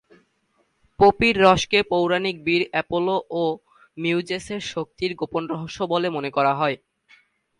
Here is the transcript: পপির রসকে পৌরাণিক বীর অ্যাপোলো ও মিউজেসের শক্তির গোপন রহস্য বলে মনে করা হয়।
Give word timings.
পপির 0.99 1.35
রসকে 1.41 1.79
পৌরাণিক 1.83 2.35
বীর 2.43 2.63
অ্যাপোলো 2.71 3.17
ও 3.31 3.43
মিউজেসের 3.97 4.61
শক্তির 4.73 5.11
গোপন 5.15 5.43
রহস্য 5.47 5.79
বলে 5.83 6.07
মনে 6.09 6.29
করা 6.31 6.53
হয়। 6.55 6.77